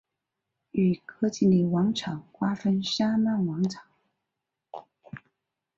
[0.71, 3.83] 与哥疾宁王朝瓜分萨曼王朝。